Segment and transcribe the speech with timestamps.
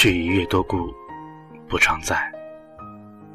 [0.00, 0.90] 却以越多故，
[1.68, 2.18] 不常在。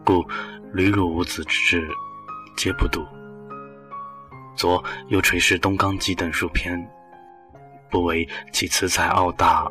[0.04, 0.26] 故
[0.74, 1.88] 屡辱无子之志，
[2.58, 3.06] 皆不睹。
[4.56, 6.76] 昨又垂视东冈记等数篇，
[7.88, 9.68] 不为其辞采傲大，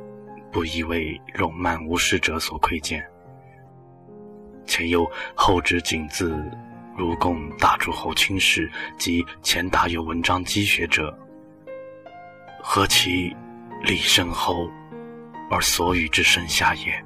[0.52, 3.04] 不亦为冗漫无事者所窥见。
[4.64, 6.40] 且又后之景字，
[6.96, 11.12] 如共大诸侯卿士及前达有文章积学者，
[12.62, 13.34] 何其
[13.82, 14.70] 礼深厚，
[15.50, 17.04] 而所与之深下也。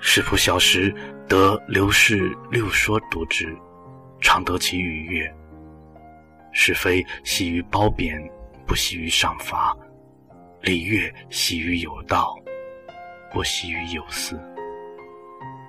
[0.00, 0.94] 世仆小时
[1.28, 3.56] 得刘氏六说读之，
[4.20, 5.34] 常得其愉悦。
[6.52, 8.20] 是非喜于褒贬，
[8.66, 9.72] 不喜于赏罚；
[10.62, 12.34] 礼乐喜于有道，
[13.32, 14.40] 不喜于有私。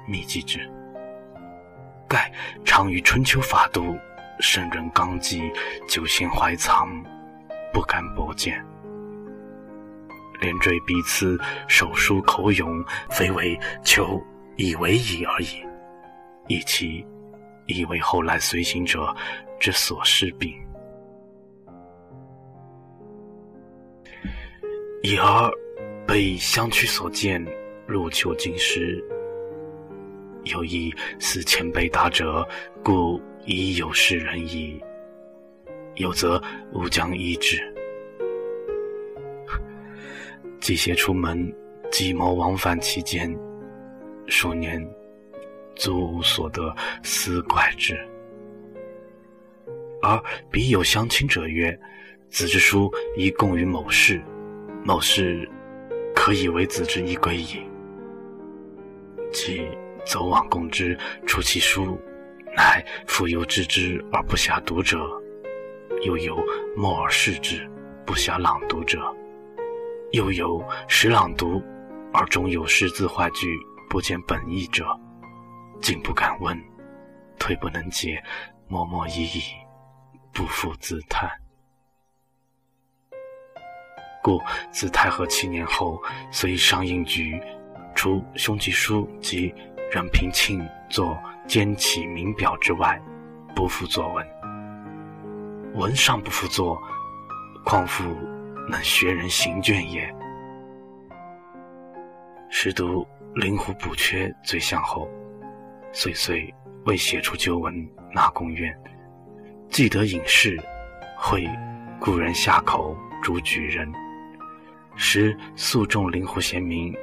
[0.08, 0.60] 秘记之。
[2.08, 2.32] 盖
[2.66, 3.96] 常于春秋法度，
[4.40, 5.52] 圣人纲纪，
[5.88, 6.90] 久心怀藏，
[7.72, 8.66] 不敢薄见。
[10.42, 14.22] 连缀彼此，手书口咏，非为求
[14.58, 15.64] 以为矣而已，
[16.48, 17.06] 以其
[17.68, 19.16] 亦为后来随行者
[19.60, 20.54] 之所失病。
[25.04, 25.52] 已而
[26.06, 27.44] 被相去所见，
[27.88, 29.04] 入求经时，
[30.44, 32.48] 有意思前辈达者，
[32.84, 34.82] 故已有是人矣。
[35.96, 36.42] 有则
[36.74, 37.71] 吾将医之。
[40.62, 41.52] 季协出门，
[41.92, 43.36] 计谋往返其间，
[44.28, 44.80] 数年
[45.76, 47.98] 足无所得，思怪之。
[50.04, 51.78] 而彼有相亲者曰
[52.30, 54.22] ：“子之书宜供于某事，
[54.84, 55.50] 某事
[56.16, 57.60] 可以为子之衣归矣。”
[59.34, 59.68] 即
[60.06, 60.96] 走往供之，
[61.26, 62.00] 出其书，
[62.56, 65.00] 乃复有知之而不暇读者，
[66.04, 66.38] 又有
[66.76, 67.68] 默而视之，
[68.06, 69.00] 不暇朗读者。
[70.12, 71.62] 又有识朗读，
[72.12, 73.58] 而中有诗字画句
[73.90, 74.86] 不见本意者，
[75.82, 76.62] 竟不敢问，
[77.40, 78.22] 退不能解，
[78.68, 79.42] 默默已矣，
[80.34, 81.30] 不复自叹。
[84.22, 84.40] 故
[84.70, 85.98] 自太和七年后，
[86.30, 87.42] 虽上应局，
[87.96, 89.54] 除兄弟书及
[89.94, 91.18] 任平庆作
[91.48, 93.02] 兼起名表之外，
[93.56, 94.28] 不复作文。
[95.76, 96.78] 文尚不复作，
[97.64, 98.04] 况复？
[98.70, 100.14] 能学人行卷也。
[102.50, 105.10] 时读灵狐补缺最相后，
[105.92, 106.54] 岁岁
[106.86, 107.74] 为写出旧文
[108.14, 108.74] 纳公院，
[109.70, 110.60] 既得隐士，
[111.18, 111.48] 会
[112.00, 113.92] 故人下口诸举人。
[114.96, 116.94] 时素重灵狐贤明，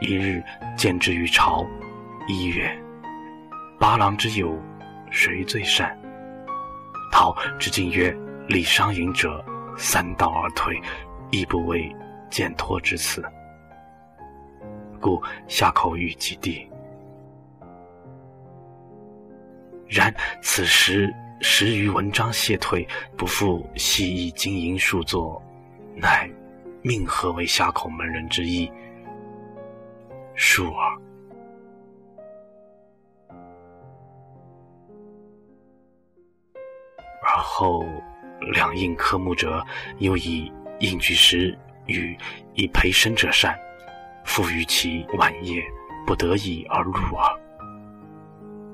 [0.00, 0.42] 一日
[0.76, 1.66] 见之于朝，
[2.28, 2.70] 一曰
[3.78, 4.56] ：“八郎之友，
[5.10, 5.96] 谁最善？”
[7.10, 8.16] 陶之敬曰
[8.48, 9.44] ：“李商隐者。”
[9.76, 10.80] 三道而退，
[11.30, 11.94] 亦不为
[12.30, 13.22] 见托之辞。
[15.00, 16.68] 故下口语及地。
[19.86, 22.86] 然此时十余文章谢退，
[23.16, 25.42] 不复细意经营数作，
[25.94, 26.28] 乃
[26.82, 28.70] 命何为下口门人之意？
[30.34, 30.98] 数耳。
[37.22, 37.84] 而后。
[38.52, 39.64] 两应科目者，
[39.98, 40.50] 又以
[40.80, 41.56] 应举时
[41.86, 42.16] 与
[42.54, 43.58] 以培身者善，
[44.24, 45.62] 复于其晚夜
[46.06, 47.40] 不得已而入耳。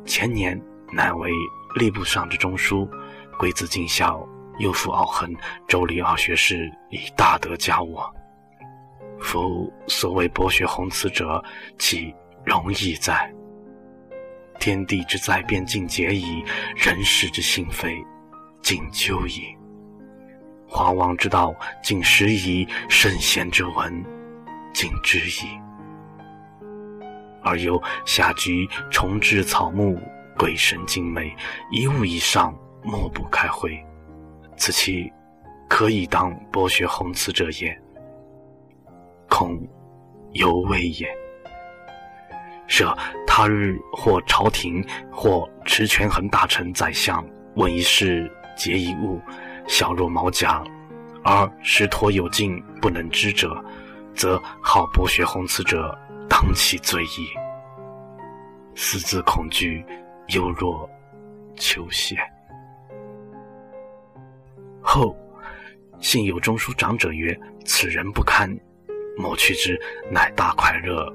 [0.05, 0.61] 前年
[0.93, 1.31] 乃为
[1.77, 2.89] 吏部尚之中书，
[3.39, 4.27] 贵子尽孝，
[4.59, 5.35] 又复傲横
[5.69, 8.13] 周礼二学士，以大德加我。
[9.21, 11.43] 夫所谓博学宏词者，
[11.79, 12.15] 岂
[12.45, 13.31] 容易哉？
[14.59, 16.45] 天地之在变尽解矣，
[16.75, 17.97] 人世之性非
[18.63, 19.57] 尽究矣。
[20.71, 24.05] 皇王之道，尽时矣；圣贤之文，
[24.73, 25.49] 尽知矣。
[27.43, 29.99] 而又下局重置草木，
[30.39, 31.35] 鬼神精美，
[31.73, 33.85] 一物以上，莫不开会。
[34.57, 35.13] 此其
[35.69, 37.77] 可以当博学宏词者也，
[39.29, 39.61] 恐
[40.33, 41.09] 犹未也。
[42.69, 42.97] 设
[43.27, 47.27] 他日或朝廷，或持权衡大臣、宰相，
[47.57, 49.21] 问一事，结一物。
[49.67, 50.63] 小若毛甲，
[51.23, 53.63] 而实陀有尽不能知者，
[54.15, 55.97] 则好博学宏词者
[56.29, 57.29] 当其罪矣。
[58.75, 59.85] 私自恐惧，
[60.29, 60.89] 犹若
[61.57, 62.17] 求谢。
[64.81, 65.15] 后
[66.01, 68.51] 幸有中书长者曰：“此人不堪。”
[69.19, 69.79] 某去之，
[70.11, 71.13] 乃大快乐，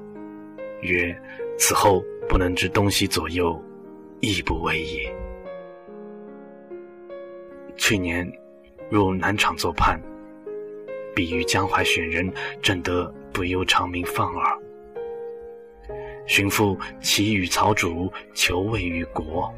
[0.82, 1.18] 曰
[1.58, 3.60] ：“此后不能知东西左右，
[4.20, 5.12] 亦不为也。”
[7.76, 8.30] 去年。
[8.88, 10.00] 入南厂做判，
[11.12, 12.32] 比于江淮选人，
[12.62, 14.58] 正得不忧长鸣放耳。
[16.24, 19.52] 寻父其与曹主求位于国，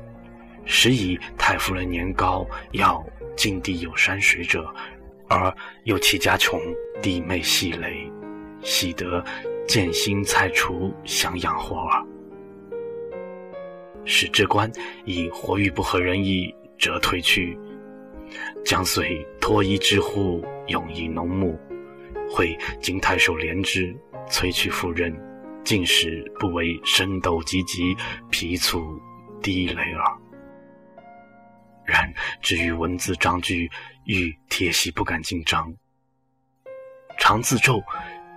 [0.64, 3.04] 时以太夫人年高，要
[3.36, 4.66] 境地有山水者，
[5.28, 5.54] 而
[5.84, 6.58] 又其家穷，
[7.02, 8.10] 弟妹细累，
[8.62, 9.22] 喜得
[9.66, 12.02] 建新菜厨想养活耳。
[14.06, 14.72] 使之官
[15.04, 17.58] 以活欲不合人意，则退去。
[18.64, 21.58] 将遂脱衣之户，永以农牧。
[22.30, 23.96] 会经太守怜之，
[24.28, 25.14] 催去赴任，
[25.64, 27.96] 进使不为深斗积极，
[28.30, 29.00] 疲促
[29.42, 30.04] 低累耳。
[31.86, 33.70] 然至于文字章句，
[34.04, 35.74] 欲铁席不敢进章，
[37.18, 37.82] 常自咒，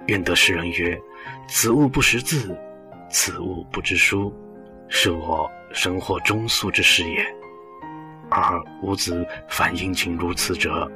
[0.08, 0.98] 愿得世人曰
[1.50, 2.58] ：“此物不识字，
[3.10, 4.34] 此物不知书，
[4.88, 7.26] 是我生活中素之事也。”
[8.32, 10.90] 而吾子反殷勤如此者，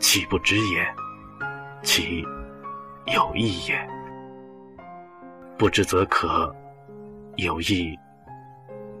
[0.00, 0.84] 岂不知也？
[1.82, 2.24] 其
[3.06, 3.88] 有意也。
[5.56, 6.52] 不知则可，
[7.36, 7.96] 有意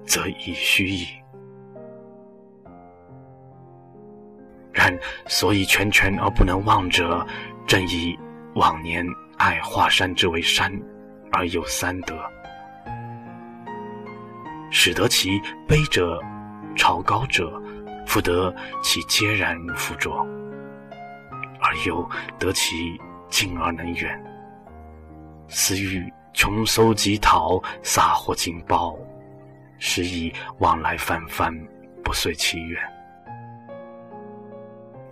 [0.04, 1.08] 则已虚矣。
[4.72, 4.96] 然
[5.26, 7.26] 所以全权而不能忘者，
[7.66, 8.16] 正以
[8.54, 9.04] 往年
[9.38, 10.72] 爱华山之为山，
[11.32, 12.16] 而有三德，
[14.70, 16.20] 使得其卑者
[16.76, 17.60] 超高者。
[18.12, 20.10] 复得其孑然附着，
[21.62, 22.06] 而又
[22.38, 23.00] 得其
[23.30, 24.22] 近而能远。
[25.48, 28.94] 思欲穷搜极讨，撒获尽报，
[29.78, 31.50] 时以往来泛泛，
[32.04, 32.78] 不遂其愿。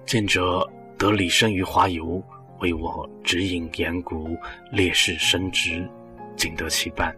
[0.05, 2.23] 见者得礼生于华游，
[2.58, 4.37] 为我指引言古，
[4.70, 5.88] 烈士升职，
[6.37, 7.11] 仅得其半；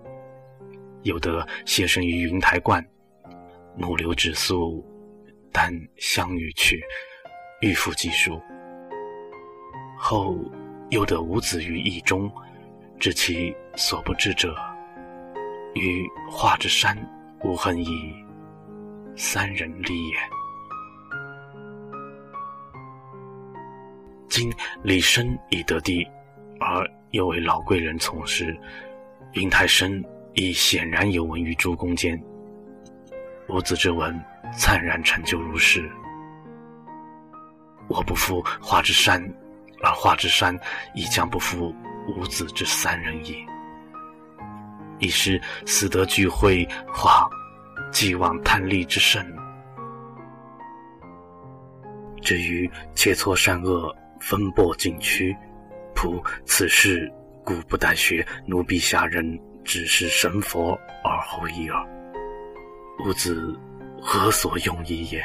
[1.03, 2.87] 有得谢身于云台观，
[3.77, 4.81] 怒流止宿。
[5.53, 6.83] 但相与去，
[7.61, 8.41] 欲复寄书。
[9.99, 10.37] 后
[10.89, 12.33] 又得五子于义中，
[12.99, 14.57] 知其所不知者，
[15.75, 16.97] 与画之山
[17.45, 18.15] 无恨矣。
[19.15, 20.17] 三人立也。
[24.29, 24.51] 今
[24.83, 26.09] 李生已得地，
[26.59, 28.59] 而又为老贵人从事，
[29.35, 30.03] 云台生
[30.33, 32.19] 亦显然有闻于诸公间。
[33.51, 34.19] 五子之文。
[34.57, 35.91] 灿然成就如是，
[37.89, 39.23] 我不负华之山，
[39.83, 40.59] 而华之山
[40.95, 41.75] 亦将不负
[42.07, 43.35] 五子之三人也。
[44.99, 47.29] 已是死得聚会，化
[47.91, 49.27] 既往贪利之甚。
[52.21, 55.37] 至于切磋善恶，分拨禁区，
[55.95, 57.13] 仆此事
[57.45, 61.85] 故不待学，奴婢下人只是神佛而后已耳。
[63.05, 63.59] 吾子。
[64.05, 65.23] 何所用意也？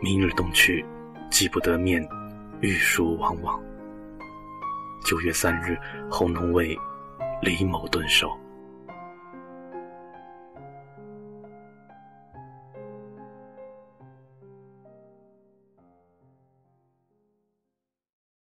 [0.00, 0.86] 明日东去，
[1.28, 2.06] 既不得面，
[2.60, 3.60] 欲书往往。
[5.04, 5.76] 九月三日，
[6.08, 6.78] 后农为
[7.42, 8.38] 李某顿首。